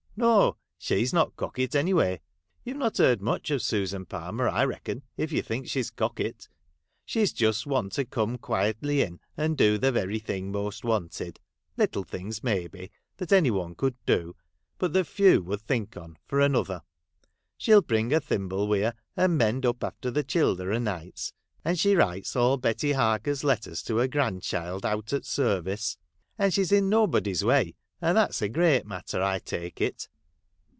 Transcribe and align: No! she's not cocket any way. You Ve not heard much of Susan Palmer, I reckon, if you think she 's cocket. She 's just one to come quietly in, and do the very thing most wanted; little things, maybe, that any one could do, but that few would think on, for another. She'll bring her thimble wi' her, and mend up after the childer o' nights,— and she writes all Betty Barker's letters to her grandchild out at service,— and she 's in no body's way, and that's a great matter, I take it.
No! 0.17 0.57
she's 0.77 1.11
not 1.13 1.35
cocket 1.35 1.73
any 1.73 1.95
way. 1.95 2.21
You 2.63 2.73
Ve 2.73 2.77
not 2.79 2.97
heard 2.99 3.21
much 3.23 3.49
of 3.49 3.63
Susan 3.63 4.05
Palmer, 4.05 4.47
I 4.47 4.65
reckon, 4.65 5.01
if 5.17 5.31
you 5.31 5.41
think 5.41 5.67
she 5.67 5.81
's 5.81 5.89
cocket. 5.89 6.47
She 7.05 7.25
's 7.25 7.33
just 7.33 7.65
one 7.65 7.89
to 7.91 8.05
come 8.05 8.37
quietly 8.37 9.01
in, 9.01 9.19
and 9.35 9.57
do 9.57 9.79
the 9.79 9.91
very 9.91 10.19
thing 10.19 10.51
most 10.51 10.83
wanted; 10.85 11.39
little 11.75 12.03
things, 12.03 12.43
maybe, 12.43 12.91
that 13.17 13.31
any 13.33 13.49
one 13.49 13.73
could 13.73 13.95
do, 14.05 14.35
but 14.77 14.93
that 14.93 15.05
few 15.07 15.41
would 15.41 15.61
think 15.61 15.97
on, 15.97 16.17
for 16.27 16.39
another. 16.39 16.83
She'll 17.57 17.81
bring 17.81 18.11
her 18.11 18.19
thimble 18.19 18.67
wi' 18.67 18.81
her, 18.81 18.93
and 19.17 19.39
mend 19.39 19.65
up 19.65 19.81
after 19.83 20.11
the 20.11 20.23
childer 20.23 20.71
o' 20.71 20.77
nights,— 20.77 21.33
and 21.65 21.79
she 21.79 21.95
writes 21.95 22.35
all 22.35 22.57
Betty 22.57 22.93
Barker's 22.93 23.43
letters 23.43 23.81
to 23.83 23.97
her 23.97 24.07
grandchild 24.07 24.85
out 24.85 25.13
at 25.13 25.25
service,— 25.25 25.97
and 26.37 26.53
she 26.53 26.63
's 26.63 26.71
in 26.71 26.89
no 26.89 27.07
body's 27.07 27.43
way, 27.43 27.73
and 28.03 28.17
that's 28.17 28.41
a 28.41 28.49
great 28.49 28.85
matter, 28.85 29.21
I 29.21 29.37
take 29.37 29.79
it. 29.79 30.07